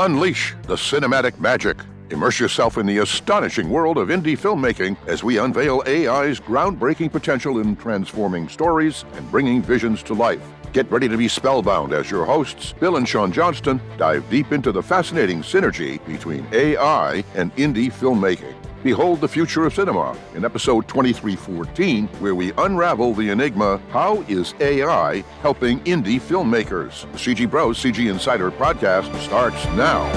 [0.00, 1.76] Unleash the cinematic magic.
[2.08, 7.58] Immerse yourself in the astonishing world of indie filmmaking as we unveil AI's groundbreaking potential
[7.58, 10.40] in transforming stories and bringing visions to life.
[10.72, 14.72] Get ready to be spellbound as your hosts, Bill and Sean Johnston, dive deep into
[14.72, 18.49] the fascinating synergy between AI and indie filmmaking.
[18.82, 24.54] Behold the future of cinema in episode 2314, where we unravel the enigma How is
[24.58, 27.02] AI helping indie filmmakers?
[27.12, 30.08] The CG Bros CG Insider podcast starts now.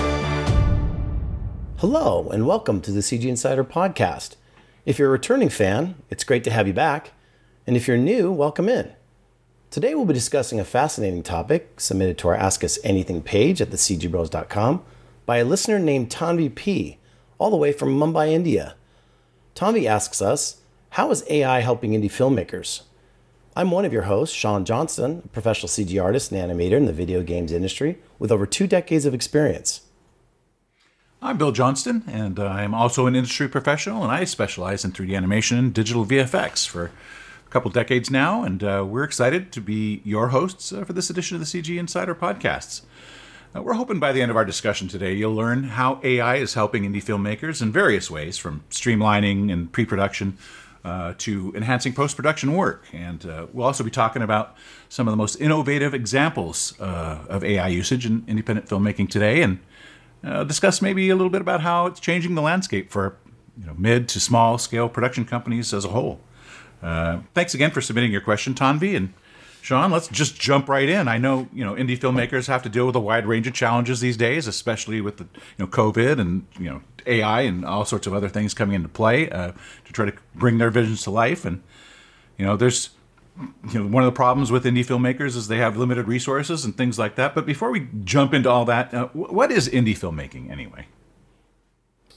[1.80, 4.38] Hello, and welcome to the CG Insider podcast.
[4.86, 7.11] If you're a returning fan, it's great to have you back.
[7.67, 8.94] And if you're new, welcome in.
[9.72, 13.72] Today we'll be discussing a fascinating topic submitted to our Ask Us Anything page at
[13.72, 14.84] thecgbros.com
[15.25, 17.00] by a listener named Tanvi P
[17.43, 18.73] all the way from Mumbai, India.
[19.53, 20.61] Tanvi asks us,
[20.91, 22.83] How is AI helping indie filmmakers?
[23.53, 26.93] I'm one of your hosts, Sean Johnston, a professional CG artist and animator in the
[26.93, 29.81] video games industry with over two decades of experience.
[31.22, 35.13] I'm Bill Johnston, and uh, I'm also an industry professional, and I specialize in 3D
[35.13, 36.91] animation and digital VFX for
[37.45, 41.09] a couple decades now, and uh, we're excited to be your hosts uh, for this
[41.09, 42.83] edition of the CG Insider podcasts.
[43.56, 46.84] We're hoping by the end of our discussion today, you'll learn how AI is helping
[46.84, 50.38] indie filmmakers in various ways, from streamlining and pre production
[50.84, 52.86] uh, to enhancing post production work.
[52.92, 54.56] And uh, we'll also be talking about
[54.90, 59.59] some of the most innovative examples uh, of AI usage in independent filmmaking today and
[60.24, 63.18] uh, discuss maybe a little bit about how it's changing the landscape for
[63.59, 66.20] you know, mid to small scale production companies as a whole.
[66.81, 69.14] Uh, thanks again for submitting your question, Tanvi, and
[69.64, 71.08] Sean, let's just jump right in.
[71.08, 74.02] I know you know indie filmmakers have to deal with a wide range of challenges
[74.02, 78.06] these days, especially with the you know COVID and you know AI and all sorts
[78.06, 79.53] of other things coming into play uh,
[79.86, 81.45] to try to bring their visions to life.
[81.45, 81.64] And
[82.38, 82.89] you know, there's
[83.72, 86.75] you know one of the problems with indie filmmakers is they have limited resources and
[86.75, 87.34] things like that.
[87.34, 90.88] But before we jump into all that, uh, what is indie filmmaking anyway?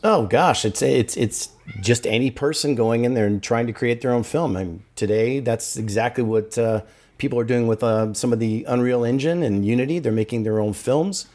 [0.02, 4.00] Oh gosh, it's it's it's just any person going in there and trying to create
[4.00, 4.54] their own film.
[4.54, 6.58] Mean, today that's exactly what.
[6.58, 6.80] Uh,
[7.18, 9.98] people are doing with uh, some of the Unreal Engine and Unity.
[9.98, 11.26] They're making their own films.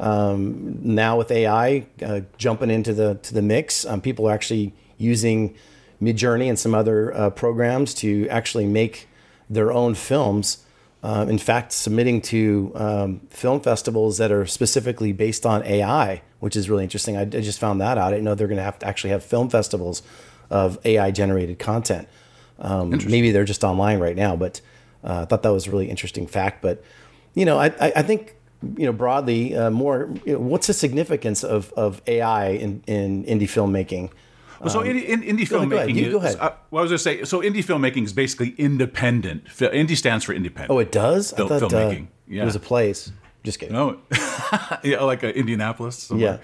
[0.00, 4.74] Um, now with AI uh, jumping into the to the mix, um, people are actually
[4.98, 5.54] using
[6.02, 9.08] Midjourney and some other uh, programs to actually make
[9.48, 10.58] their own films.
[11.02, 16.56] Uh, in fact, submitting to um, film festivals that are specifically based on AI, which
[16.56, 17.16] is really interesting.
[17.16, 18.08] I, I just found that out.
[18.08, 20.02] I didn't know they're going to have to actually have film festivals
[20.50, 22.08] of AI generated content.
[22.58, 24.60] Um, maybe they're just online right now, but
[25.04, 26.62] uh, I thought that was a really interesting fact.
[26.62, 26.82] But
[27.34, 28.36] you know, I, I think
[28.76, 30.10] you know broadly uh, more.
[30.24, 34.10] You know, what's the significance of, of AI in, in indie filmmaking?
[34.60, 36.30] Well, so indie, indie go filmmaking ahead, go ahead.
[36.30, 36.36] is.
[36.36, 37.24] Uh, well, I was going to say.
[37.24, 39.44] So indie filmmaking is basically independent.
[39.46, 40.70] Indie stands for independent.
[40.70, 41.32] Oh, it does.
[41.32, 41.94] Fil- I thought uh.
[42.26, 42.42] Yeah.
[42.42, 43.12] it was a place.
[43.42, 43.74] Just kidding.
[43.74, 44.00] No,
[44.82, 45.98] yeah, like uh, Indianapolis.
[45.98, 46.40] somewhere.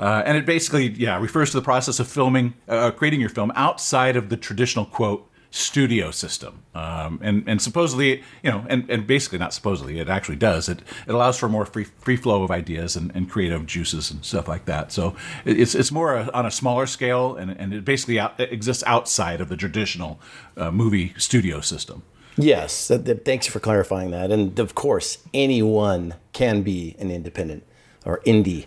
[0.00, 3.52] Uh, and it basically, yeah, refers to the process of filming, uh, creating your film
[3.54, 6.62] outside of the traditional quote studio system.
[6.74, 10.68] Um, and and supposedly, you know, and, and basically not supposedly, it actually does.
[10.68, 14.24] It it allows for more free free flow of ideas and, and creative juices and
[14.24, 14.90] stuff like that.
[14.90, 15.14] So
[15.44, 18.82] it's it's more a, on a smaller scale, and and it basically out, it exists
[18.86, 20.18] outside of the traditional
[20.56, 22.02] uh, movie studio system.
[22.38, 22.90] Yes,
[23.26, 24.32] thanks for clarifying that.
[24.32, 27.62] And of course, anyone can be an independent
[28.06, 28.66] or indie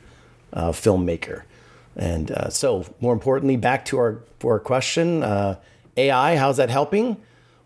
[0.53, 1.41] uh, filmmaker.
[1.95, 5.55] And uh, so, more importantly, back to our our question: uh,
[5.97, 6.35] AI.
[6.37, 7.17] How's that helping?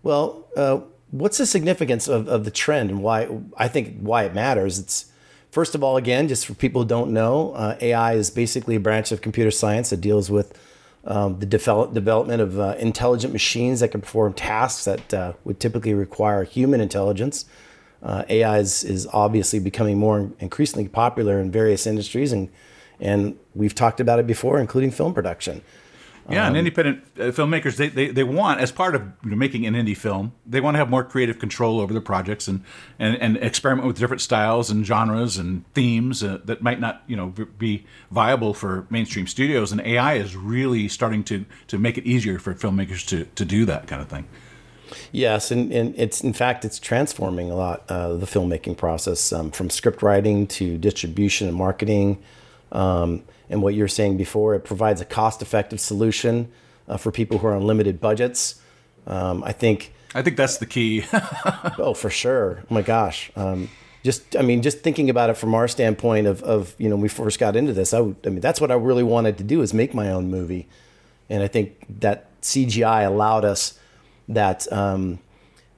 [0.04, 0.82] Well, uh,
[1.12, 3.28] what's the significance of, of the trend and why?
[3.58, 4.80] I think why it matters.
[4.80, 5.12] It's
[5.52, 8.80] first of all, again, just for people who don't know, uh, AI is basically a
[8.80, 10.58] branch of computer science that deals with
[11.06, 15.60] um, the develop, development of uh, intelligent machines that can perform tasks that uh, would
[15.60, 17.46] typically require human intelligence.
[18.02, 22.50] Uh, AI is, is obviously becoming more increasingly popular in various industries, and
[23.02, 25.62] and we've talked about it before, including film production.
[26.32, 29.36] Yeah, Um, and independent uh, filmmakers they, they, they want as part of you know,
[29.36, 32.64] making an indie film, they want to have more creative control over their projects and,
[32.98, 37.16] and, and experiment with different styles and genres and themes uh, that might not you
[37.16, 39.72] know be viable for mainstream studios.
[39.72, 43.66] And AI is really starting to to make it easier for filmmakers to to do
[43.66, 44.28] that kind of thing.
[45.12, 49.52] Yes, and, and it's in fact it's transforming a lot uh, the filmmaking process um,
[49.52, 52.22] from script writing to distribution and marketing.
[52.72, 56.52] Um, and what you were saying before, it provides a cost-effective solution
[56.88, 58.62] uh, for people who are on limited budgets.
[59.08, 61.04] Um, I think, I think that's the key.
[61.78, 62.64] oh, for sure.
[62.70, 63.32] Oh my gosh.
[63.36, 63.70] Um,
[64.04, 67.02] just, I mean, just thinking about it from our standpoint of, of you know, when
[67.04, 69.44] we first got into this, I, would, I mean, that's what I really wanted to
[69.44, 70.68] do is make my own movie,
[71.30, 73.78] and I think that CGI allowed us
[74.30, 75.20] that um,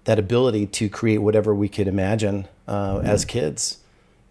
[0.03, 3.77] that ability to create whatever we could imagine uh, as kids.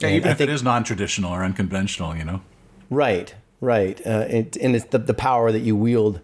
[0.01, 2.43] Yeah, And even I if think- it is non-traditional or unconventional, you know.
[2.91, 6.21] Right, right, uh, and, and it's the, the power that you wield,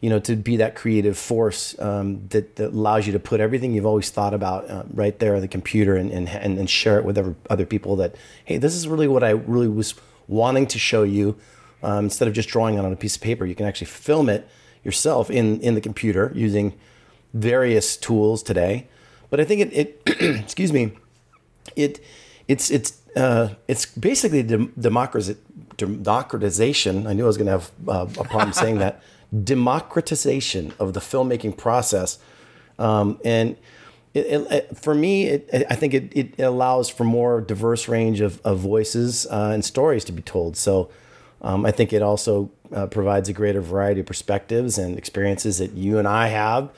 [0.00, 3.72] you know, to be that creative force um, that, that allows you to put everything
[3.72, 6.98] you've always thought about uh, right there on the computer and, and and and share
[6.98, 7.96] it with other, other people.
[7.96, 8.14] That
[8.44, 9.94] hey, this is really what I really was
[10.28, 11.36] wanting to show you.
[11.82, 14.28] Um, instead of just drawing it on a piece of paper, you can actually film
[14.28, 14.46] it
[14.84, 16.74] yourself in in the computer using
[17.32, 18.88] various tools today.
[19.30, 20.92] But I think it, it excuse me,
[21.76, 22.04] it
[22.48, 25.36] it's it's uh, it's basically dem- democratiz-
[25.76, 27.06] democratization.
[27.06, 29.02] I knew I was going to have uh, a problem saying that.
[29.44, 32.18] Democratization of the filmmaking process,
[32.80, 33.56] um, and
[34.12, 38.20] it, it, it- for me, it, I think it, it allows for more diverse range
[38.20, 40.56] of, of voices uh, and stories to be told.
[40.56, 40.90] So.
[41.42, 45.72] Um, I think it also uh, provides a greater variety of perspectives and experiences that
[45.72, 46.68] you and I have,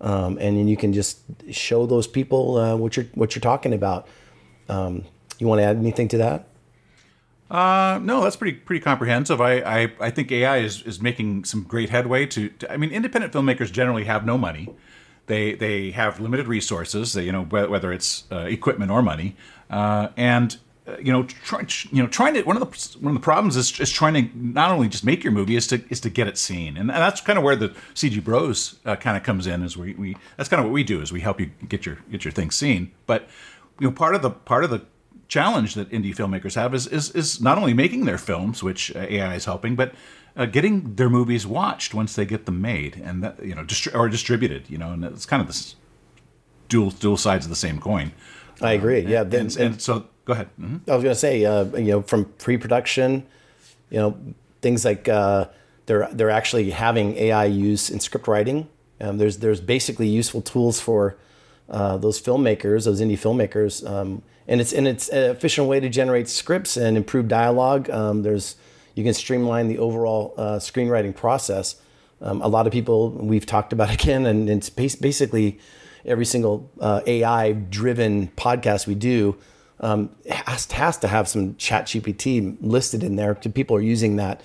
[0.00, 1.20] um, and then you can just
[1.52, 4.08] show those people uh, what you're what you're talking about.
[4.68, 5.04] Um,
[5.38, 6.48] you want to add anything to that?
[7.50, 9.40] Uh, no, that's pretty pretty comprehensive.
[9.40, 12.26] I, I, I think AI is, is making some great headway.
[12.26, 14.68] To, to I mean, independent filmmakers generally have no money.
[15.26, 17.16] They they have limited resources.
[17.16, 19.36] You know whether it's uh, equipment or money,
[19.70, 23.20] uh, and uh, you know try, you know trying to one of the one of
[23.20, 26.00] the problems is, is trying to not only just make your movie is to is
[26.00, 29.22] to get it seen, and that's kind of where the CG Bros uh, kind of
[29.22, 29.62] comes in.
[29.62, 31.98] Is we, we that's kind of what we do is we help you get your
[32.10, 32.90] get your thing seen.
[33.06, 33.28] But
[33.80, 34.82] you know part of the part of the
[35.28, 39.00] challenge that indie filmmakers have is is, is not only making their films, which uh,
[39.00, 39.92] AI is helping, but
[40.36, 43.94] uh, getting their movies watched once they get them made and that, you know distri-
[43.94, 44.68] or distributed.
[44.68, 45.76] You know, and it's kind of this
[46.68, 48.12] dual dual sides of the same coin.
[48.60, 49.00] I agree.
[49.00, 50.48] Yeah, then- And, and so go ahead.
[50.60, 50.80] Mhm.
[50.88, 53.24] I was going to say, uh, you know, from pre-production,
[53.90, 54.16] you know,
[54.62, 55.46] things like uh,
[55.86, 58.68] they're they're actually having AI use in script writing.
[59.00, 61.16] Um, there's there's basically useful tools for
[61.68, 65.88] uh, those filmmakers, those indie filmmakers, um, and it's and it's an efficient way to
[65.88, 67.90] generate scripts and improve dialogue.
[67.90, 68.56] Um, there's
[68.94, 71.76] you can streamline the overall uh, screenwriting process.
[72.20, 75.58] Um, a lot of people we've talked about again, and it's basically
[76.04, 79.36] every single uh, AI driven podcast we do
[79.80, 84.40] um, has, has to have some chat GPT listed in there people are using that.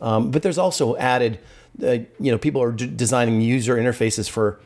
[0.00, 1.38] Um, but there's also added,
[1.82, 4.60] uh, you know, people are d- designing user interfaces for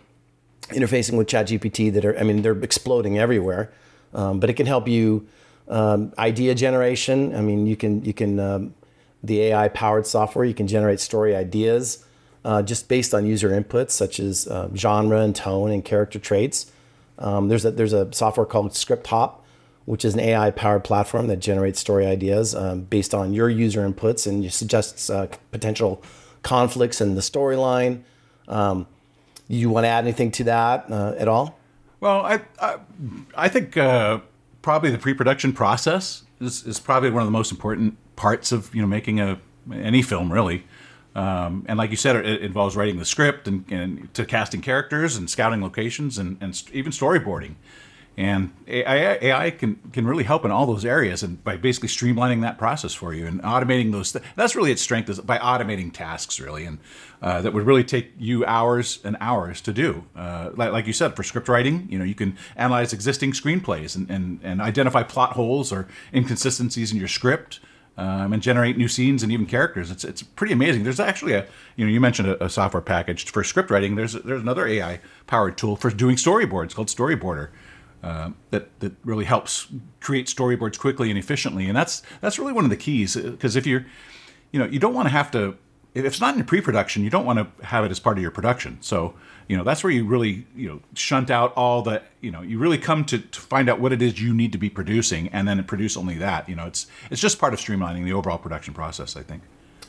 [0.68, 3.70] interfacing with ChatGPT that are, I mean, they're exploding everywhere.
[4.14, 5.26] Um, but it can help you
[5.68, 7.34] um, idea generation.
[7.34, 8.74] I mean, you can you can um,
[9.22, 10.44] the AI powered software.
[10.44, 12.04] You can generate story ideas
[12.44, 16.72] uh, just based on user inputs such as uh, genre and tone and character traits.
[17.18, 19.34] Um, there's a there's a software called ScriptHop,
[19.84, 23.86] which is an AI powered platform that generates story ideas um, based on your user
[23.88, 26.02] inputs and suggests uh, potential
[26.42, 28.02] conflicts in the storyline.
[28.46, 28.86] Um,
[29.48, 31.58] you want to add anything to that uh, at all?
[32.00, 32.76] Well, I I,
[33.34, 34.20] I think uh,
[34.62, 38.80] probably the pre-production process is, is probably one of the most important parts of you
[38.80, 39.40] know making a
[39.72, 40.64] any film really.
[41.14, 44.60] Um, and like you said, it, it involves writing the script and, and to casting
[44.60, 47.54] characters and scouting locations and, and even storyboarding.
[48.18, 52.40] And AI, AI can can really help in all those areas, and by basically streamlining
[52.40, 54.10] that process for you and automating those.
[54.10, 56.78] Th- that's really its strength is by automating tasks, really, and
[57.22, 60.04] uh, that would really take you hours and hours to do.
[60.16, 63.94] Uh, like, like you said, for script writing, you know, you can analyze existing screenplays
[63.94, 67.60] and, and, and identify plot holes or inconsistencies in your script.
[67.96, 69.90] Um, and generate new scenes and even characters.
[69.90, 70.84] It's it's pretty amazing.
[70.84, 73.96] There's actually a you know you mentioned a, a software package for script writing.
[73.96, 77.48] There's there's another AI powered tool for doing storyboards called Storyboarder
[78.02, 79.68] uh, that that really helps
[80.00, 81.66] create storyboards quickly and efficiently.
[81.66, 83.86] And that's that's really one of the keys because if you're
[84.52, 85.56] you know you don't want to have to
[85.94, 88.30] if it's not in pre-production you don't want to have it as part of your
[88.30, 88.78] production.
[88.80, 89.14] So
[89.48, 92.58] you know that's where you really you know shunt out all the you know you
[92.58, 95.48] really come to, to find out what it is you need to be producing and
[95.48, 96.48] then produce only that.
[96.48, 99.16] You know it's it's just part of streamlining the overall production process.
[99.16, 99.42] I think.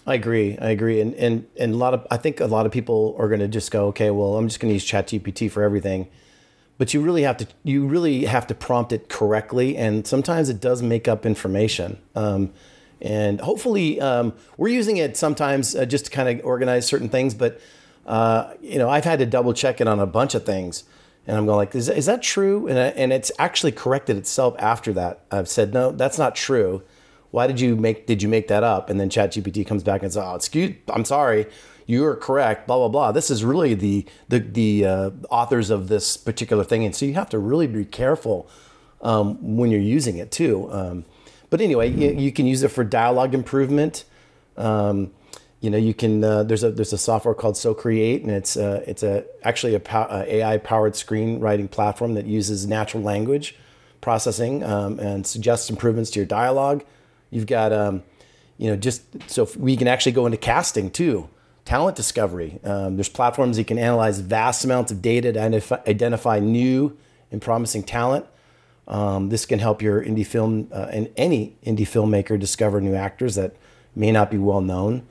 [0.07, 0.57] I agree.
[0.57, 0.99] I agree.
[0.99, 3.47] And and and a lot of I think a lot of people are going to
[3.47, 6.07] just go, okay, well, I'm just going to use ChatGPT for everything.
[6.79, 10.59] But you really have to you really have to prompt it correctly, and sometimes it
[10.59, 11.99] does make up information.
[12.15, 12.51] Um,
[13.01, 17.35] and hopefully, um, we're using it sometimes uh, just to kind of organize certain things.
[17.35, 17.61] But
[18.07, 20.85] uh, you know, I've had to double check it on a bunch of things,
[21.27, 22.67] and I'm going like, is, is that true?
[22.67, 25.25] And I, and it's actually corrected itself after that.
[25.29, 26.81] I've said, no, that's not true
[27.31, 30.11] why did you make did you make that up and then ChatGPT comes back and
[30.11, 31.45] says oh excuse i'm sorry
[31.89, 33.11] you are correct blah blah blah.
[33.11, 36.85] This is really the the, the uh, authors of this particular thing.
[36.85, 38.47] And so you have to really be careful
[39.01, 40.71] um, when you're using it too.
[40.71, 41.05] Um,
[41.49, 44.05] but anyway you, you, can use it for dialogue improvement.
[44.55, 45.11] Um,
[45.61, 48.83] you know you can uh, there's a there's a software called SoCreate and it's uh,
[48.85, 53.57] it's a actually a, pow- a ai powered screenwriting platform that uses natural language
[53.99, 56.83] processing um, and suggests improvements to your dialogue.
[57.31, 58.03] You've got, um,
[58.57, 61.29] you know, just so we can actually go into casting too,
[61.69, 62.59] talent discovery.
[62.63, 66.97] Um, there's platforms you can analyze vast amounts of data to identify, identify new
[67.31, 68.25] and promising talent.
[68.87, 73.35] Um, this can help your indie film uh, and any indie filmmaker discover new actors
[73.35, 73.55] that
[73.95, 75.05] may not be well known,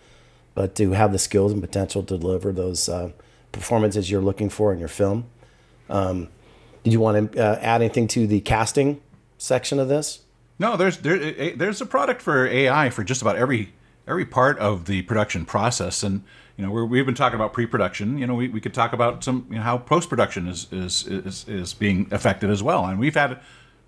[0.57, 3.13] but to have the skills and potential to deliver those uh,
[3.53, 5.27] performances you're looking for in your film.
[5.89, 6.27] Um,
[6.83, 9.01] did you want to uh, add anything to the casting
[9.37, 10.23] section of this?
[10.59, 13.75] No, there's there, there's a product for AI for just about every
[14.09, 16.25] every part of the production process, and
[16.59, 18.19] you know we have been talking about pre-production.
[18.19, 21.49] You know, we, we could talk about some you know, how post-production is, is is
[21.49, 23.39] is being affected as well, and we've had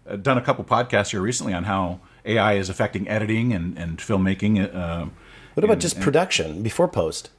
[0.09, 3.99] uh, done a couple podcasts here recently on how AI is affecting editing and and
[3.99, 4.73] filmmaking.
[4.73, 5.07] Uh,
[5.55, 7.31] what about and, just production before post?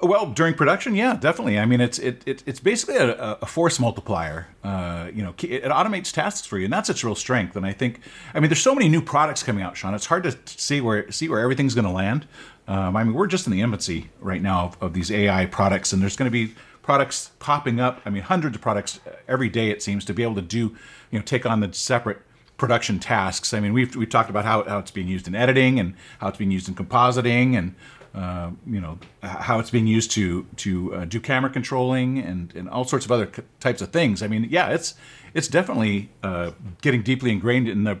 [0.00, 1.58] Well, during production, yeah, definitely.
[1.58, 4.46] I mean, it's it, it it's basically a, a force multiplier.
[4.62, 7.56] Uh, you know, it, automates tasks for you, and that's its real strength.
[7.56, 8.00] And I think,
[8.32, 9.94] I mean, there's so many new products coming out, Sean.
[9.94, 12.28] It's hard to see where see where everything's going to land.
[12.68, 15.92] Um, I mean, we're just in the infancy right now of, of these AI products,
[15.92, 18.00] and there's going to be products popping up.
[18.04, 19.70] I mean, hundreds of products every day.
[19.70, 20.76] It seems to be able to do,
[21.10, 22.18] you know, take on the separate
[22.58, 23.54] production tasks.
[23.54, 26.28] I mean, we've we talked about how how it's being used in editing and how
[26.28, 27.74] it's being used in compositing and
[28.14, 32.68] uh, you know how it's being used to to uh, do camera controlling and, and
[32.68, 34.22] all sorts of other types of things.
[34.22, 34.94] I mean, yeah, it's
[35.34, 36.50] it's definitely uh,
[36.82, 38.00] getting deeply ingrained in the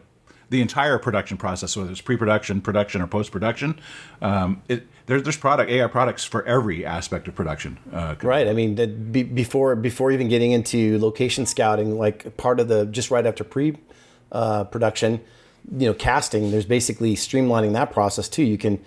[0.50, 3.78] the entire production process, whether it's pre-production, production, or post-production.
[4.22, 7.78] Um, it, there's there's product AI products for every aspect of production.
[7.92, 8.46] Uh, right.
[8.46, 12.86] I mean, the, be, before before even getting into location scouting, like part of the
[12.86, 16.50] just right after pre-production, uh, you know, casting.
[16.50, 18.42] There's basically streamlining that process too.
[18.44, 18.82] You can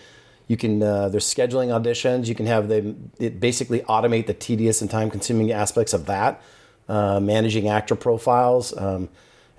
[0.47, 2.27] you can uh, there's scheduling auditions.
[2.27, 6.41] You can have them it basically automate the tedious and time consuming aspects of that,
[6.89, 9.09] uh, managing actor profiles, um,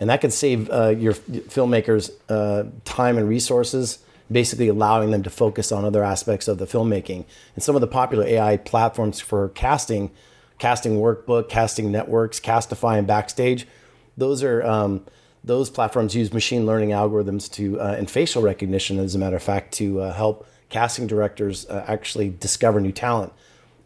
[0.03, 4.01] and that can save uh, your filmmakers uh, time and resources.
[4.31, 7.25] Basically, allowing them to focus on other aspects of the filmmaking.
[7.55, 10.11] And some of the popular AI platforms for casting,
[10.59, 13.69] casting workbook, casting networks, Castify, and Backstage,
[14.17, 15.05] those are um,
[15.45, 19.43] those platforms use machine learning algorithms to uh, and facial recognition, as a matter of
[19.43, 23.33] fact, to uh, help casting directors uh, actually discover new talent.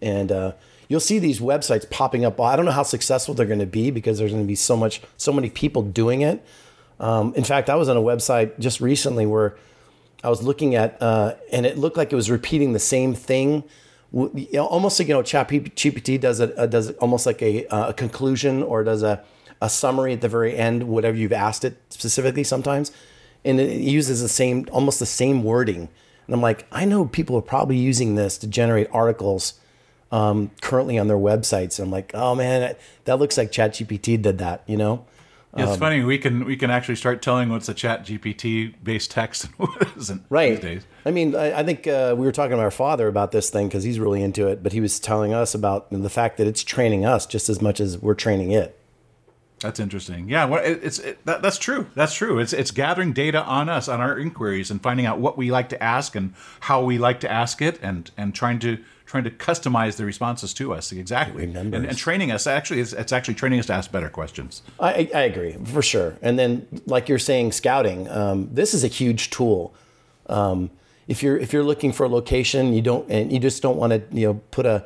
[0.01, 0.53] And uh,
[0.88, 2.40] you'll see these websites popping up.
[2.40, 4.76] I don't know how successful they're going to be because there's going to be so
[4.76, 6.45] much, so many people doing it.
[6.99, 9.57] Um, in fact, I was on a website just recently where
[10.25, 13.64] I was looking at, uh, and it looked like it was repeating the same thing.
[14.12, 17.90] You know, almost like you know, ChatGPT does it uh, does almost like a, uh,
[17.90, 19.23] a conclusion or does a
[19.61, 22.93] a summary at the very end, whatever you've asked it specifically sometimes,
[23.45, 25.88] and it uses the same almost the same wording
[26.26, 29.55] and I'm like, I know people are probably using this to generate articles
[30.11, 31.79] um, currently on their websites.
[31.79, 35.07] And I'm like, oh man, that looks like ChatGPT did that, you know?
[35.57, 39.11] it's um, funny we can we can actually start telling what's a chat gpt based
[39.11, 42.33] text and what isn't right these days i mean i, I think uh, we were
[42.33, 45.01] talking to our father about this thing because he's really into it but he was
[45.01, 48.53] telling us about the fact that it's training us just as much as we're training
[48.53, 48.79] it
[49.61, 50.29] that's interesting.
[50.29, 51.87] Yeah, well, it, it's it, that, that's true.
[51.95, 52.39] That's true.
[52.39, 55.71] It's it's gathering data on us, on our inquiries, and finding out what we like
[55.71, 59.31] to ask and how we like to ask it, and and trying to trying to
[59.31, 62.47] customize the responses to us exactly, and, and, training us.
[62.47, 64.63] Actually, it's, it's, actually training us to ask better questions.
[64.81, 66.19] I, I agree for sure.
[66.23, 68.09] And then, like you're saying, scouting.
[68.11, 69.73] Um, this is a huge tool.
[70.29, 70.71] Um,
[71.07, 73.93] if you're if you're looking for a location, you don't and you just don't want
[73.93, 74.85] to you know put a,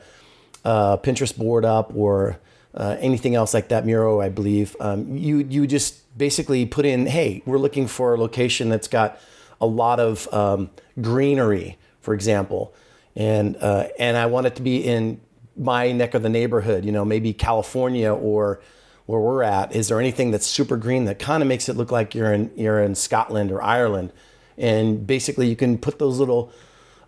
[0.65, 2.39] a Pinterest board up or
[2.75, 4.77] uh, anything else like that, Miro, I believe.
[4.81, 9.19] Um, you you just basically put in, hey, we're looking for a location that's got
[9.61, 12.75] a lot of um, greenery, for example,
[13.17, 15.21] and uh, and I want it to be in
[15.57, 16.85] my neck of the neighborhood.
[16.85, 18.61] You know, maybe California or
[19.07, 19.75] where we're at.
[19.75, 22.50] Is there anything that's super green that kind of makes it look like you're in
[22.57, 24.12] you're in Scotland or Ireland?
[24.57, 26.52] And basically, you can put those little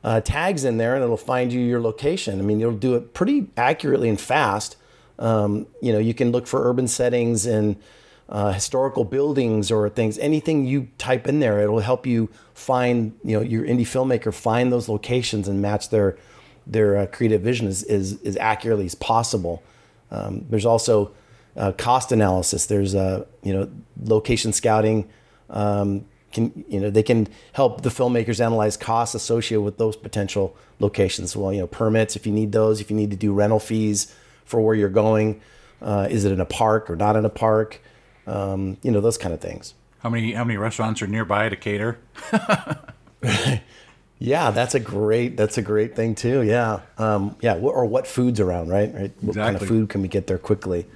[0.02, 2.38] uh, tags in there, and it'll find you your location.
[2.38, 4.76] I mean, it'll do it pretty accurately and fast
[5.22, 7.76] um, you know, you can look for urban settings and
[8.32, 10.18] uh, historical buildings or things.
[10.18, 14.72] Anything you type in there, it'll help you find, you know, your indie filmmaker find
[14.72, 16.16] those locations and match their
[16.66, 19.62] their uh, creative vision as, as, as accurately as possible.
[20.12, 21.12] Um, there's also
[21.56, 22.66] uh, cost analysis.
[22.66, 23.70] There's uh, you know
[24.02, 25.10] location scouting.
[25.50, 30.56] Um, can you know they can help the filmmakers analyze costs associated with those potential
[30.78, 31.36] locations.
[31.36, 34.14] Well, you know permits if you need those, if you need to do rental fees,
[34.46, 35.42] for where you're going.
[35.82, 37.82] Uh, is it in a park or not in a park?
[38.26, 39.74] Um, you know those kind of things.
[40.00, 41.98] How many how many restaurants are nearby to cater?
[44.18, 46.42] yeah, that's a great that's a great thing too.
[46.42, 47.54] Yeah, um, yeah.
[47.54, 48.92] Or what foods around, right?
[48.92, 49.12] Right.
[49.20, 49.42] What exactly.
[49.42, 50.86] kind of food can we get there quickly?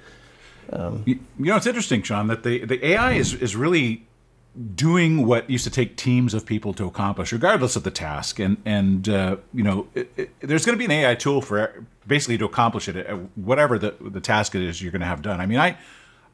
[0.73, 4.06] Um, you, you, know, it's interesting, Sean, that the the AI is is really
[4.75, 8.38] doing what used to take teams of people to accomplish, regardless of the task.
[8.38, 11.85] And and uh, you know, it, it, there's going to be an AI tool for
[12.06, 15.40] basically to accomplish it, whatever the the task it is you're going to have done.
[15.40, 15.76] I mean, I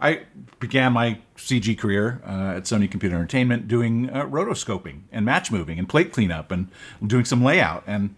[0.02, 0.22] I
[0.58, 5.78] began my CG career uh, at Sony Computer Entertainment doing uh, rotoscoping and match moving
[5.78, 6.68] and plate cleanup and
[7.06, 8.14] doing some layout and.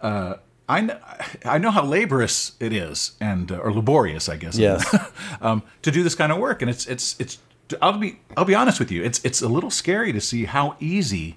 [0.00, 0.34] Uh,
[0.68, 0.98] I know,
[1.44, 4.56] I know how laborious it is, and uh, or laborious, I guess.
[4.56, 4.96] Yes.
[5.40, 7.38] um, to do this kind of work, and it's it's it's
[7.82, 9.02] I'll be I'll be honest with you.
[9.02, 11.36] It's it's a little scary to see how easy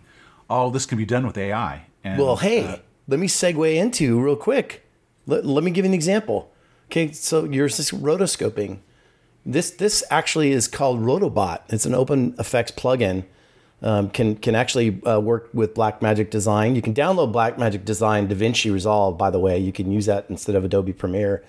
[0.50, 1.88] all this can be done with AI.
[2.04, 2.78] And, well, hey, uh,
[3.08, 4.88] let me segue into real quick.
[5.26, 6.52] Let, let me give you an example.
[6.86, 8.80] Okay, so you're just rotoscoping.
[9.46, 11.60] This this actually is called Rotobot.
[11.70, 13.26] It's an OpenFX plugin.
[13.82, 16.76] Um, can can actually uh, work with Blackmagic Design.
[16.76, 19.18] You can download Blackmagic Design DaVinci Resolve.
[19.18, 21.44] By the way, you can use that instead of Adobe Premiere.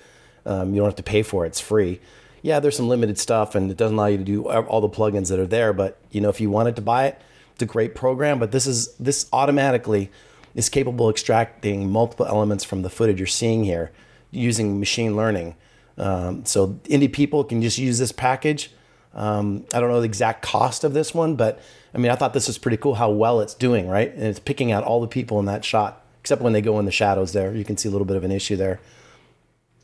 [0.44, 2.00] Um, you don't have to pay for it; it's free
[2.46, 5.30] yeah, there's some limited stuff and it doesn't allow you to do all the plugins
[5.30, 5.72] that are there.
[5.72, 7.20] But you know, if you wanted to buy it,
[7.52, 8.38] it's a great program.
[8.38, 10.12] But this is this automatically
[10.54, 13.90] is capable of extracting multiple elements from the footage you're seeing here
[14.30, 15.56] using machine learning.
[15.98, 18.70] Um, so indie people can just use this package.
[19.14, 21.60] Um, I don't know the exact cost of this one, but
[21.94, 24.12] I mean, I thought this was pretty cool how well it's doing, right?
[24.12, 26.84] And it's picking out all the people in that shot, except when they go in
[26.84, 27.54] the shadows there.
[27.54, 28.80] You can see a little bit of an issue there.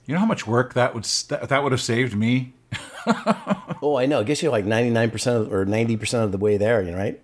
[0.05, 2.53] You know how much work that would that, that would have saved me?
[3.83, 4.21] oh, I know.
[4.21, 6.91] It gets you like ninety nine percent or ninety percent of the way there, you
[6.91, 7.21] know, right?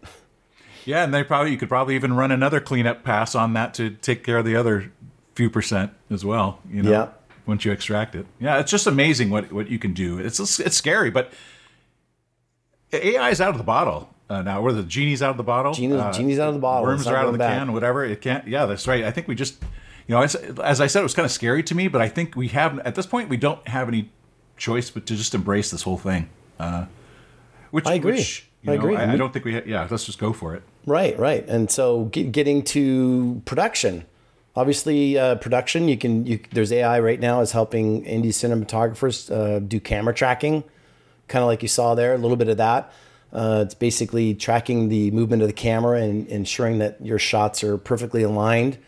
[0.84, 3.90] Yeah, and they probably you could probably even run another cleanup pass on that to
[3.90, 4.90] take care of the other
[5.34, 6.60] few percent as well.
[6.70, 7.08] You know, yeah.
[7.48, 8.26] Once you extract it.
[8.38, 10.18] Yeah, it's just amazing what what you can do.
[10.18, 11.32] It's it's scary, but
[12.92, 14.60] AI is out of the bottle uh, now.
[14.60, 15.72] Where the genie's out of the bottle.
[15.72, 16.86] Genie, uh, genie's out of the bottle.
[16.86, 17.58] Worms are out of the back.
[17.58, 17.72] can.
[17.72, 18.46] Whatever it can't.
[18.46, 19.02] Yeah, that's right.
[19.02, 19.60] I think we just
[20.06, 22.08] you know, as, as I said, it was kind of scary to me, but I
[22.08, 24.10] think we have at this point we don't have any
[24.56, 26.30] choice but to just embrace this whole thing.
[26.58, 26.86] Uh,
[27.70, 28.12] which I agree.
[28.12, 28.96] Which, I know, agree.
[28.96, 29.54] I, I, don't think we.
[29.54, 30.62] Ha- yeah, let's just go for it.
[30.86, 31.46] Right, right.
[31.46, 34.06] And so get, getting to production.
[34.58, 35.88] Obviously, uh, production.
[35.88, 36.26] You can.
[36.26, 40.64] You, there's AI right now is helping indie cinematographers uh, do camera tracking,
[41.28, 42.14] kind of like you saw there.
[42.14, 42.92] A little bit of that.
[43.32, 47.76] Uh, it's basically tracking the movement of the camera and ensuring that your shots are
[47.76, 48.78] perfectly aligned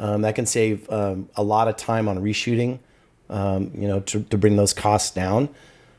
[0.00, 2.78] um, that can save um, a lot of time on reshooting,
[3.28, 5.48] um, you know, to, to bring those costs down.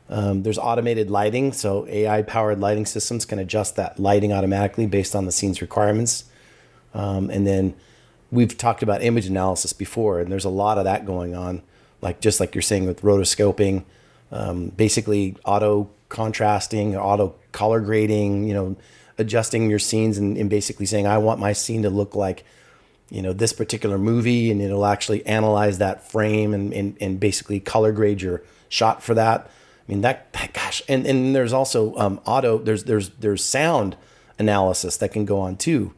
[0.08, 5.14] Um, there's automated lighting, so AI powered lighting systems can adjust that lighting automatically based
[5.14, 6.24] on the scene's requirements.
[6.94, 7.74] Um, and then
[8.32, 11.62] we've talked about image analysis before, and there's a lot of that going on,
[12.00, 13.84] like just like you're saying with rotoscoping,
[14.32, 18.76] um, basically auto contrasting, auto color grading, you know,
[19.18, 22.44] adjusting your scenes and, and basically saying, I want my scene to look like
[23.12, 27.60] you know this particular movie and it'll actually analyze that frame and, and, and basically
[27.60, 29.50] color grade your shot for that.
[29.86, 33.96] I mean that, that gosh and, and there's also um, auto there's there's there's sound
[34.38, 35.92] analysis that can go on too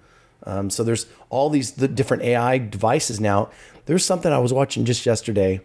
[0.45, 3.51] um, so there's all these the different ai devices now
[3.87, 5.61] there's something i was watching just yesterday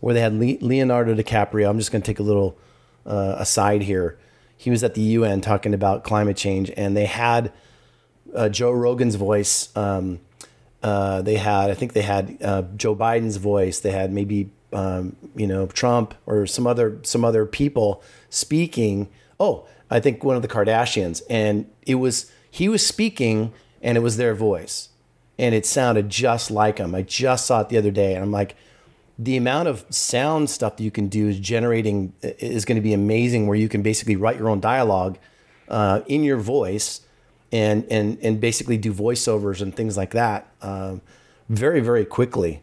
[0.00, 2.56] where they had leonardo dicaprio i'm just going to take a little
[3.06, 4.18] uh, aside here
[4.56, 7.52] he was at the un talking about climate change and they had
[8.34, 10.20] uh, joe rogan's voice um,
[10.86, 13.80] uh, they had, I think they had uh, Joe Biden's voice.
[13.80, 19.08] They had maybe um, you know Trump or some other some other people speaking.
[19.40, 23.52] Oh, I think one of the Kardashians, and it was he was speaking,
[23.82, 24.90] and it was their voice,
[25.38, 26.94] and it sounded just like them.
[26.94, 28.56] I just saw it the other day, and I'm like,
[29.18, 32.92] the amount of sound stuff that you can do is generating is going to be
[32.92, 33.46] amazing.
[33.46, 35.18] Where you can basically write your own dialogue
[35.68, 37.00] uh, in your voice
[37.52, 41.00] and and and basically do voiceovers and things like that um,
[41.48, 42.62] very very quickly.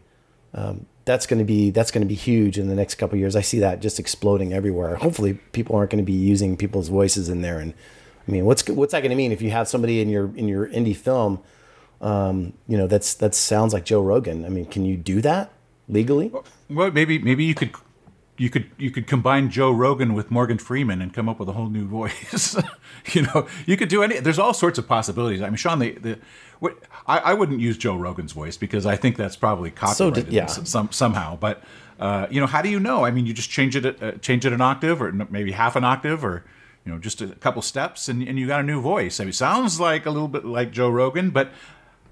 [0.52, 3.36] Um, that's going to be that's going to be huge in the next couple years.
[3.36, 4.96] I see that just exploding everywhere.
[4.96, 7.58] Hopefully, people aren't going to be using people's voices in there.
[7.58, 7.74] And
[8.26, 10.48] I mean, what's what's that going to mean if you have somebody in your in
[10.48, 11.40] your indie film?
[12.00, 14.44] Um, you know, that's that sounds like Joe Rogan.
[14.44, 15.52] I mean, can you do that
[15.88, 16.32] legally?
[16.68, 17.72] Well, maybe maybe you could
[18.36, 21.52] you could you could combine Joe Rogan with Morgan Freeman and come up with a
[21.52, 22.56] whole new voice.
[23.12, 24.18] you know, you could do any.
[24.18, 25.40] There's all sorts of possibilities.
[25.40, 26.18] I mean, Sean, the, the
[26.58, 30.32] what, I, I wouldn't use Joe Rogan's voice because I think that's probably copyrighted so
[30.32, 30.46] yeah.
[30.46, 31.36] some, somehow.
[31.36, 31.62] But
[32.00, 33.04] uh, you know, how do you know?
[33.04, 35.84] I mean, you just change it uh, change it an octave or maybe half an
[35.84, 36.44] octave or
[36.84, 39.20] you know just a couple steps and, and you got a new voice.
[39.20, 41.50] I mean, sounds like a little bit like Joe Rogan, but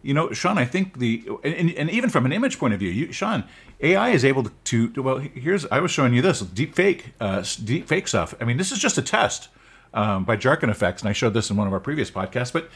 [0.02, 2.90] you know, Sean, I think the and, and, even from an image point of view,
[2.90, 3.44] you, Sean,
[3.80, 5.18] AI is able to, to well.
[5.18, 8.34] Here's I was showing you this deep fake, uh, deep fake stuff.
[8.40, 9.48] I mean, this is just a test
[9.94, 12.52] um, by Jarkin Effects, and I showed this in one of our previous podcasts.
[12.52, 12.68] But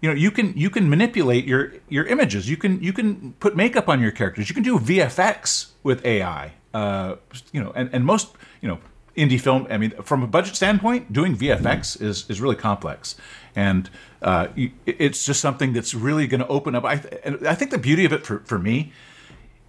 [0.00, 2.50] you know, you can you can manipulate your your images.
[2.50, 4.48] You can you can put makeup on your characters.
[4.48, 6.52] You can do VFX with AI.
[6.74, 7.16] Uh,
[7.52, 8.80] you know, and, and most you know
[9.16, 9.66] indie film.
[9.70, 13.16] I mean, from a budget standpoint, doing VFX is is really complex,
[13.54, 13.90] and
[14.22, 14.48] uh,
[14.86, 16.84] it's just something that's really going to open up.
[16.84, 18.92] I th- and I think the beauty of it for for me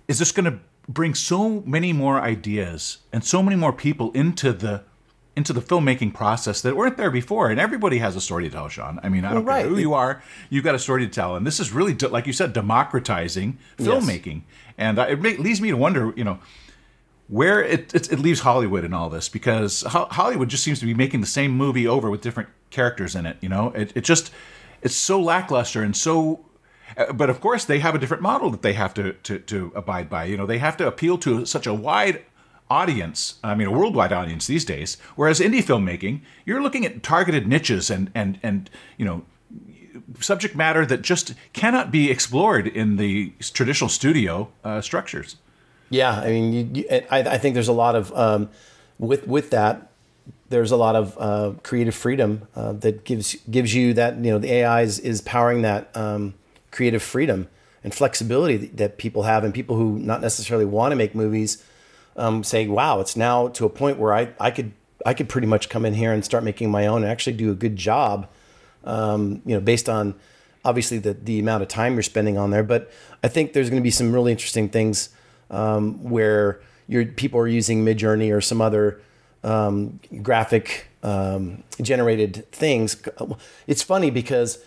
[0.08, 4.52] is just going to bring so many more ideas and so many more people into
[4.52, 4.84] the
[5.36, 7.50] into the filmmaking process that weren't there before.
[7.50, 9.00] And everybody has a story to tell, Sean.
[9.02, 9.76] I mean, I don't Well, care right.
[9.76, 11.36] who you are, you've got a story to tell.
[11.36, 14.44] And this is really, like you said, democratizing filmmaking.
[14.78, 16.38] And uh, it leads me to wonder, you know,
[17.28, 20.86] where it, it, it leaves Hollywood in all this because Ho- Hollywood just seems to
[20.86, 23.38] be making the same movie over with different characters in it.
[23.42, 24.32] You know, it, it just
[24.82, 26.46] it's so lackluster and so.
[26.98, 29.72] uh, But of course, they have a different model that they have to, to to
[29.76, 30.26] abide by.
[30.26, 32.24] You know, they have to appeal to such a wide
[32.70, 33.36] audience.
[33.44, 34.98] I mean, a worldwide audience these days.
[35.16, 39.24] Whereas indie filmmaking, you're looking at targeted niches and and and you know
[40.20, 45.38] subject matter that just cannot be explored in the traditional studio uh, structures.
[45.94, 48.50] Yeah, I mean, you, you, I, I think there's a lot of um,
[48.98, 49.92] with with that.
[50.50, 54.40] There's a lot of uh, creative freedom uh, that gives gives you that you know
[54.40, 56.34] the AI is, is powering that um,
[56.72, 57.48] creative freedom
[57.84, 61.64] and flexibility that, that people have, and people who not necessarily want to make movies
[62.18, 64.72] um, say, "Wow, it's now to a point where I I could
[65.06, 67.52] I could pretty much come in here and start making my own and actually do
[67.52, 68.28] a good job."
[68.84, 70.16] um, you know, based on
[70.66, 72.64] obviously the the amount of time you're spending on there.
[72.64, 72.92] But
[73.24, 75.10] I think there's going to be some really interesting things
[75.50, 79.00] um, where your people are using Midjourney or some other
[79.44, 83.02] um, graphic um, generated things.
[83.68, 84.60] It's funny because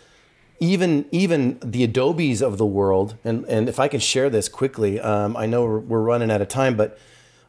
[0.61, 5.01] even even the Adobes of the world, and and if I can share this quickly,
[5.01, 6.99] um, I know we're, we're running out of time, but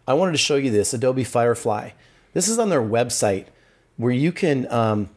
[0.07, 1.91] I wanted to show you this Adobe Firefly.
[2.33, 3.45] This is on their website
[3.97, 4.71] where you can.
[4.71, 5.09] Um,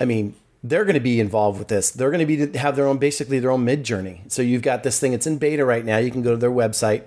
[0.00, 1.90] I mean, they're going to be involved with this.
[1.90, 4.30] They're going to be have their own, basically their own Midjourney.
[4.30, 5.12] So you've got this thing.
[5.12, 5.98] It's in beta right now.
[5.98, 7.04] You can go to their website,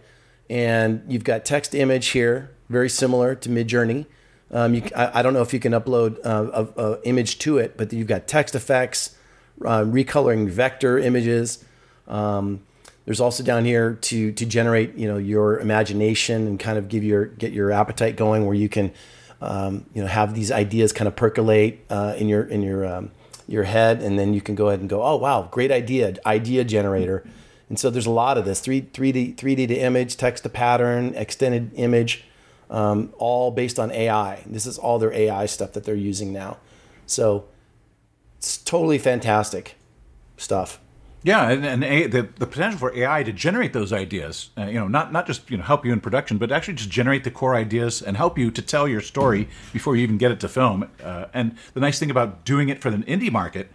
[0.50, 4.06] and you've got text image here, very similar to Midjourney.
[4.52, 7.58] Um, you, I, I don't know if you can upload uh, a, a image to
[7.58, 9.16] it, but you've got text effects,
[9.62, 11.66] uh, recoloring vector images.
[12.08, 12.62] Um,
[13.06, 17.04] there's also down here to to generate you know your imagination and kind of give
[17.04, 18.92] your get your appetite going, where you can
[19.42, 23.12] um, you know have these ideas kind of percolate uh, in your in your um,
[23.48, 26.64] your head, and then you can go ahead and go, oh wow, great idea, idea
[26.64, 27.26] generator.
[27.70, 30.44] And so there's a lot of this three three D three D to image, text
[30.44, 32.24] to pattern, extended image,
[32.70, 34.44] um, all based on AI.
[34.46, 36.58] This is all their AI stuff that they're using now.
[37.06, 37.46] So
[38.38, 39.76] it's totally fantastic
[40.38, 40.80] stuff.
[41.24, 44.76] Yeah, and, and A, the the potential for AI to generate those ideas, uh, you
[44.80, 47.32] know, not not just you know help you in production, but actually just generate the
[47.32, 50.48] core ideas and help you to tell your story before you even get it to
[50.48, 50.90] film.
[51.04, 53.72] Uh, and the nice thing about doing it for the indie market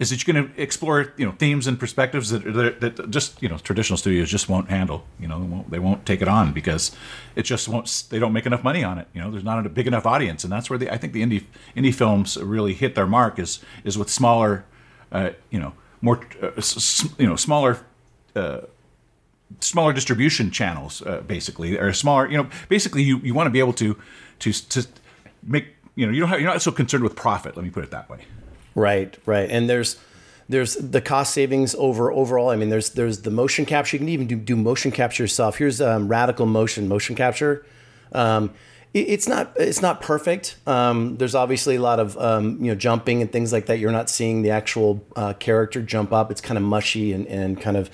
[0.00, 3.48] is that you're going to explore you know themes and perspectives that, that just you
[3.48, 5.04] know traditional studios just won't handle.
[5.20, 6.90] You know, they won't, they won't take it on because
[7.36, 8.04] it just won't.
[8.10, 9.06] They don't make enough money on it.
[9.14, 11.22] You know, there's not a big enough audience, and that's where the I think the
[11.22, 11.44] indie
[11.76, 14.64] indie films really hit their mark is is with smaller,
[15.12, 16.50] uh, you know more uh,
[17.18, 17.84] you know smaller
[18.34, 18.60] uh,
[19.60, 23.58] smaller distribution channels uh, basically or smaller you know basically you, you want to be
[23.58, 23.96] able to
[24.38, 24.86] to to
[25.42, 27.84] make you know you don't have, you're not so concerned with profit let me put
[27.84, 28.20] it that way
[28.74, 29.50] Right, right.
[29.50, 29.96] And there's
[30.48, 32.50] there's the cost savings over overall.
[32.50, 33.96] I mean, there's there's the motion capture.
[33.96, 35.56] You can even do, do motion capture yourself.
[35.58, 37.64] Here's um, radical motion motion capture.
[38.12, 38.50] Um,
[38.92, 40.56] it- it's not it's not perfect.
[40.66, 43.78] Um, there's obviously a lot of um, you know jumping and things like that.
[43.78, 46.30] You're not seeing the actual uh, character jump up.
[46.30, 47.90] It's kind of mushy and, and kind of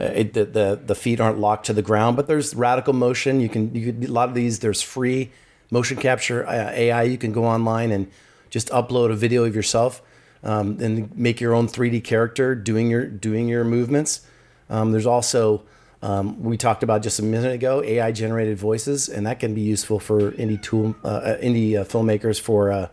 [0.00, 2.16] uh, it, the, the the feet aren't locked to the ground.
[2.16, 3.40] But there's radical motion.
[3.40, 4.60] You can you a lot of these.
[4.60, 5.30] There's free
[5.70, 7.02] motion capture uh, AI.
[7.02, 8.10] You can go online and
[8.50, 10.00] just upload a video of yourself
[10.42, 14.26] um, and make your own 3D character doing your doing your movements.
[14.70, 15.64] Um, there's also
[16.02, 19.62] um, we talked about just a minute ago AI generated voices, and that can be
[19.62, 22.88] useful for indie tool uh, uh, indie uh, filmmakers for uh,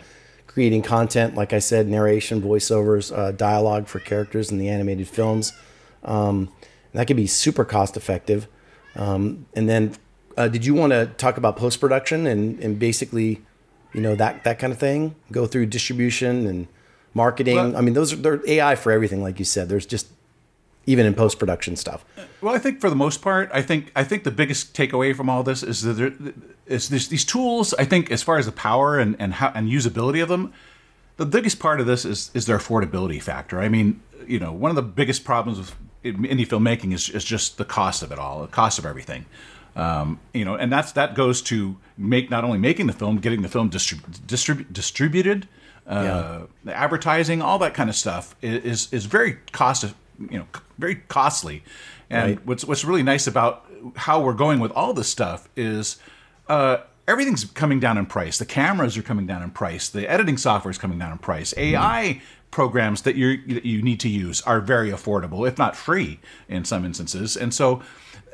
[0.48, 1.36] creating content.
[1.36, 5.54] Like I said, narration, voiceovers, uh, dialogue for characters in the animated films.
[6.04, 6.52] Um,
[6.94, 8.48] that can be super cost effective.
[8.96, 9.96] Um, and then,
[10.38, 13.42] uh, did you want to talk about post production and, and basically,
[13.94, 15.16] you know, that that kind of thing?
[15.32, 16.68] Go through distribution and
[17.16, 17.56] marketing.
[17.56, 19.68] Well- I mean, those are they're AI for everything, like you said.
[19.70, 20.08] There's just
[20.86, 22.06] even in post production stuff.
[22.42, 25.30] Well, I think for the most part, I think I think the biggest takeaway from
[25.30, 26.14] all this is that there,
[26.68, 27.74] is this, these tools.
[27.80, 30.54] I think as far as the power and and how and usability of them,
[31.18, 33.60] the biggest part of this is is their affordability factor.
[33.60, 37.58] I mean, you know, one of the biggest problems with indie filmmaking is is just
[37.58, 39.26] the cost of it all, the cost of everything.
[39.76, 43.42] Um, you know, and that's that goes to make not only making the film, getting
[43.42, 45.48] the film distrib- distrib- distributed,
[45.88, 49.84] uh, the advertising, all that kind of stuff is is very cost
[50.30, 51.64] you know very costly.
[52.10, 52.46] And Right.
[52.46, 55.98] what's what's really nice about how we're going with all this stuff is
[56.48, 58.38] uh, everything's coming down in price.
[58.38, 59.90] The cameras are coming down in price.
[59.90, 61.54] The editing software is coming down in price.
[61.58, 62.22] AI
[62.52, 66.64] programs that you that you need to use are very affordable, if not free, in
[66.66, 67.36] some instances.
[67.36, 67.82] And so,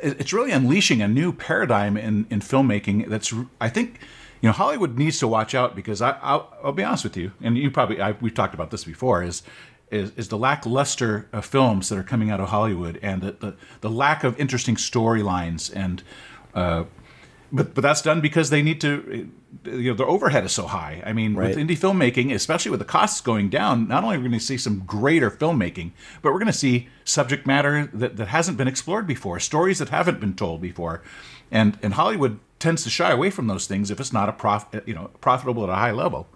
[0.01, 3.07] it's really unleashing a new paradigm in in filmmaking.
[3.09, 3.99] That's I think.
[4.41, 7.31] You know, Hollywood needs to watch out because I, I'll, I'll be honest with you,
[7.41, 9.23] and you probably I, we've talked about this before.
[9.23, 9.43] Is
[9.91, 13.55] is, is the lackluster of films that are coming out of Hollywood and the, the,
[13.81, 16.01] the lack of interesting storylines and
[16.55, 16.85] uh,
[17.51, 19.29] but but that's done because they need to
[19.65, 21.03] you know their overhead is so high.
[21.05, 21.49] I mean, Right.
[21.49, 24.45] with indie filmmaking, especially with the costs going down, not only are we going to
[24.45, 28.69] see some greater filmmaking, but we're going to see subject matter that, that hasn't been
[28.69, 31.03] explored before, stories that haven't been told before,
[31.51, 34.65] and and Hollywood tends to shy away from those things if it's not a prof
[34.85, 36.27] you know profitable at a high level.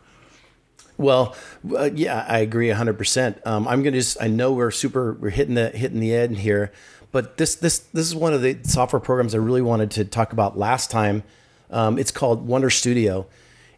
[0.98, 1.36] Well,
[1.78, 3.46] uh, yeah, I agree 100%.
[3.46, 6.38] Um, I'm going to just I know we're super we're hitting the hitting the end
[6.40, 6.72] here,
[7.12, 10.34] but this this this is one of the software programs I really wanted to talk
[10.34, 11.24] about last time.
[11.70, 13.28] Um, it's called Wonder Studio.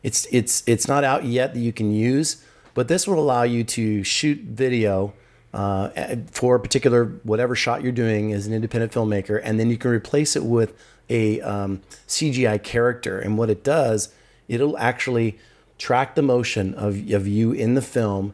[0.04, 3.64] It's it's it's not out yet that you can use, but this will allow you
[3.64, 5.14] to shoot video
[5.54, 9.78] uh, for a particular whatever shot you're doing as an independent filmmaker, and then you
[9.78, 10.74] can replace it with
[11.10, 13.20] a um, CGI character.
[13.20, 14.10] And what it does,
[14.48, 15.38] it'll actually
[15.78, 18.34] track the motion of, of you in the film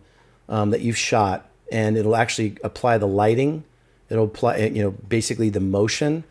[0.50, 3.64] um, that you've shot, and it'll actually apply the lighting.
[4.10, 6.24] It'll apply, you know, basically the motion.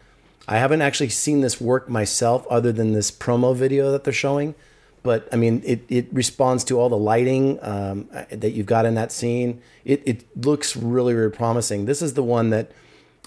[0.49, 4.55] I haven't actually seen this work myself, other than this promo video that they're showing.
[5.03, 8.95] But I mean, it, it responds to all the lighting um, that you've got in
[8.95, 9.61] that scene.
[9.85, 11.87] It, it looks really, really promising.
[11.87, 12.71] This is the one that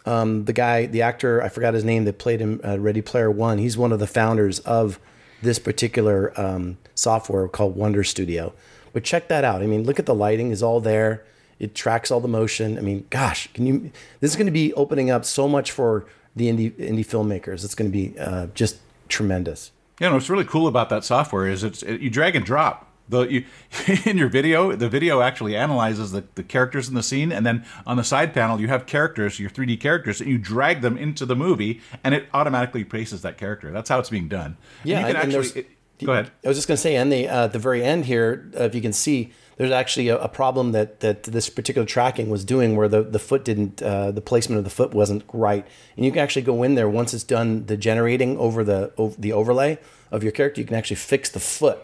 [0.06, 3.32] um, the guy, the actor, I forgot his name, that played him uh, Ready Player
[3.32, 3.58] One.
[3.58, 5.00] He's one of the founders of
[5.42, 8.54] this particular um, software called Wonder Studio.
[8.94, 9.62] But check that out.
[9.62, 11.26] I mean, look at the lighting is all there.
[11.60, 12.78] It tracks all the motion.
[12.78, 13.92] I mean, gosh, can you?
[14.20, 17.64] This is going to be opening up so much for the indie indie filmmakers.
[17.64, 19.72] It's going to be uh, just tremendous.
[20.00, 22.85] You know, what's really cool about that software is it's it, you drag and drop.
[23.08, 23.46] The you
[24.06, 27.66] in your video, the video actually analyzes the, the characters in the scene, and then
[27.86, 31.26] on the side panel you have characters, your 3D characters, and you drag them into
[31.26, 33.72] the movie, and it automatically places that character.
[33.72, 34.58] That's how it's being done.
[34.82, 35.62] And Yeah, you can and actually.
[35.62, 35.70] it-
[36.04, 36.32] go ahead.
[36.44, 38.64] I was just going to say, and the uh, at the very end here, uh,
[38.64, 42.44] if you can see, there's actually a, a problem that that this particular tracking was
[42.44, 45.66] doing, where the the foot didn't, uh, the placement of the foot wasn't right,
[45.96, 49.16] and you can actually go in there once it's done the generating over the over
[49.20, 49.78] the overlay
[50.12, 50.60] of your character.
[50.60, 51.80] You can actually fix the foot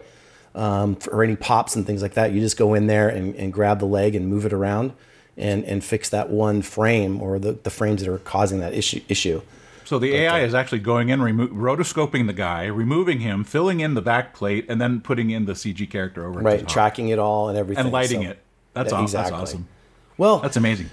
[0.54, 2.32] um, for any pops and things like that.
[2.32, 4.92] You just go in there and, and grab the leg and move it around,
[5.36, 9.00] and and fix that one frame or the, the frames that are causing that issue
[9.08, 9.42] issue.
[9.84, 13.94] So the AI is actually going in, remo- rotoscoping the guy, removing him, filling in
[13.94, 17.48] the back plate, and then putting in the CG character over Right, tracking it all
[17.48, 18.38] and everything, and lighting So- it.
[18.74, 19.30] That's, Yeah, aw- exactly.
[19.38, 19.68] that's awesome.
[20.16, 20.88] Well, That's amazing.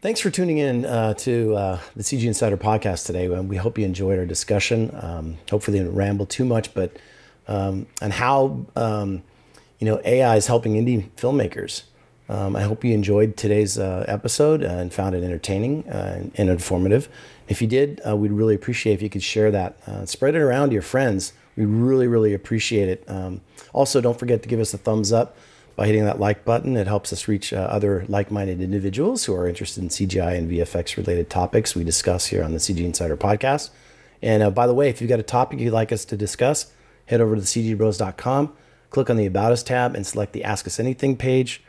[0.00, 3.26] Thanks for tuning in uh, to uh, the CG Insider podcast today.
[3.26, 4.96] And we hope you enjoyed our discussion.
[4.98, 6.96] Um, hopefully, didn't ramble too much, but
[7.50, 9.22] um, and how um,
[9.78, 11.82] you know AI is helping indie filmmakers.
[12.28, 17.08] Um, I hope you enjoyed today's uh, episode and found it entertaining uh, and, informative.
[17.48, 20.40] If you did, uh, we'd really appreciate if you could share that, uh, spread it
[20.40, 21.32] around to your friends.
[21.56, 23.04] We really, really appreciate it.
[23.08, 23.40] Um,
[23.72, 25.36] also, don't forget to give us a thumbs up
[25.74, 26.76] by hitting that like button.
[26.76, 30.48] It helps us reach uh, other like minded individuals who are interested in CGI and
[30.48, 33.70] VFX related topics we discuss here on the CG Insider podcast.
[34.22, 36.70] And uh, by the way, if you've got a topic you'd like us to discuss,
[37.10, 38.52] head over to cgbros.com,
[38.88, 41.62] click on the About Us tab, and select the Ask Us Anything page.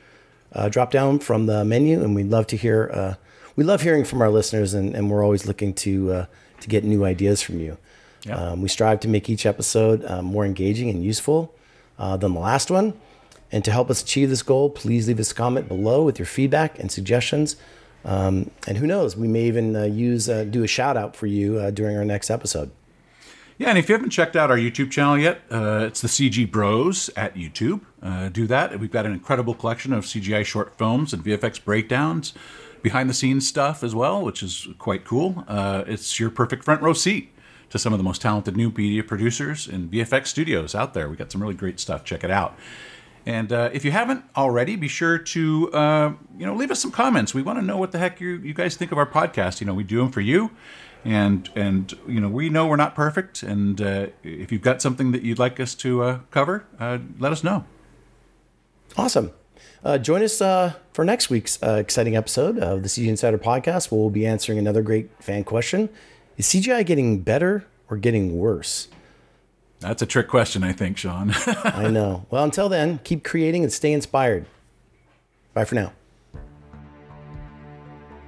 [0.54, 2.91] Uh, drop down from the menu, and we'd love to hear.
[2.93, 3.15] Uh,
[3.56, 6.25] we love hearing from our listeners, and, and we're always looking to uh,
[6.60, 7.77] to get new ideas from you.
[8.23, 8.36] Yeah.
[8.36, 11.56] Um, we strive to make each episode uh, more engaging and useful
[11.97, 12.93] uh, than the last one.
[13.51, 16.25] And to help us achieve this goal, please leave us a comment below with your
[16.27, 17.56] feedback and suggestions.
[18.06, 21.27] Um, and who knows, we may even uh, use uh, do a shout out for
[21.27, 22.71] you uh, during our next episode.
[23.62, 26.50] Yeah, and if you haven't checked out our YouTube channel yet, uh, it's the CG
[26.50, 27.82] Bros at YouTube.
[28.02, 28.80] Uh, do that.
[28.80, 32.34] We've got an incredible collection of CGI short films and VFX breakdowns,
[32.82, 35.45] behind the scenes stuff as well, which is quite cool.
[35.47, 37.36] Uh, it's your perfect front row seat
[37.69, 41.08] to some of the most talented new media producers and VFX studios out there.
[41.08, 42.04] We got some really great stuff.
[42.04, 42.58] Check it out.
[43.28, 46.89] And uh, if you haven't already, be sure to uh, you know leave us some
[46.89, 47.36] comments.
[47.36, 49.62] We want to know what the heck you, you guys think of our podcast.
[49.62, 50.50] You know, we do them for you,
[51.03, 53.43] and and you know we know we're not perfect.
[53.43, 57.31] And uh, if you've got something that you'd like us to uh, cover, uh, let
[57.31, 57.65] us know.
[58.97, 59.31] Awesome.
[59.83, 63.91] Uh, join us uh, for next week's uh, exciting episode of the CGI Insider podcast,
[63.91, 65.89] where we'll be answering another great fan question:
[66.37, 68.87] Is CGI getting better or getting worse?
[69.79, 71.33] That's a trick question, I think, Sean.
[71.47, 72.27] I know.
[72.29, 74.45] Well, until then, keep creating and stay inspired.
[75.55, 75.93] Bye for now.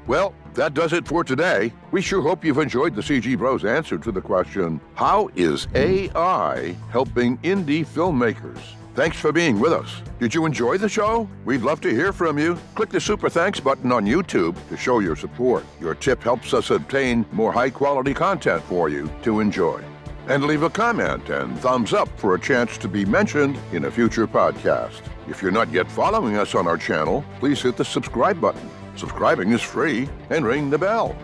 [0.06, 1.72] Well, that does it for today.
[1.92, 6.76] We sure hope you've enjoyed the CG Bros answer to the question How is AI
[6.90, 8.60] helping indie filmmakers?
[8.96, 10.04] Thanks for being with us.
[10.20, 11.28] Did you enjoy the show?
[11.46, 12.60] We'd love to hear from you.
[12.76, 15.66] Click the super thanks button on YouTube to show your support.
[15.80, 19.84] Your tip helps us obtain more high quality content for you to enjoy.
[20.28, 23.92] And leave a comment and thumbs up for a chance to be mentioned in a
[23.92, 25.02] future podcast.
[25.28, 28.70] If you're not yet following us on our channel, please hit the subscribe button.
[28.96, 31.16] Subscribing is free and ring the bell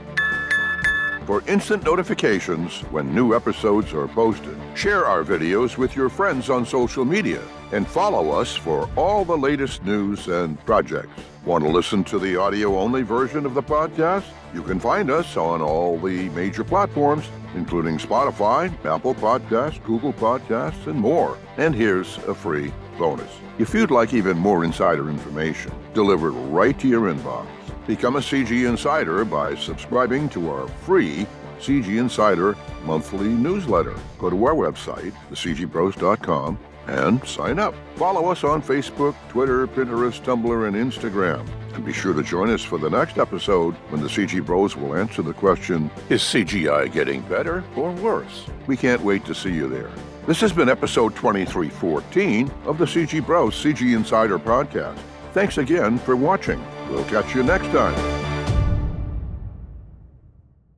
[1.30, 4.58] for instant notifications when new episodes are posted.
[4.74, 7.40] Share our videos with your friends on social media
[7.72, 11.22] and follow us for all the latest news and projects.
[11.46, 14.26] Want to listen to the audio only version of the podcast?
[14.56, 20.88] You can find us on all the major platforms, including Spotify, Apple Podcasts, Google Podcasts,
[20.88, 21.38] and more.
[21.58, 23.32] And here's a free bonus.
[23.58, 27.48] If you'd like even more insider information delivered right to your inbox,
[27.88, 31.26] become a CG Insider by subscribing to our free
[31.60, 33.96] CG Insider monthly newsletter.
[34.20, 37.74] Go to our website, thecgbros.com, and sign up.
[37.96, 41.48] Follow us on Facebook, Twitter, Pinterest, Tumblr, and Instagram.
[41.74, 44.96] And be sure to join us for the next episode when the CG Bros will
[44.96, 48.46] answer the question Is CGI getting better or worse?
[48.68, 49.92] We can't wait to see you there.
[50.30, 55.00] This has been episode 2314 of the CG Bros CG Insider podcast.
[55.34, 56.64] Thanks again for watching.
[56.88, 58.29] We'll catch you next time.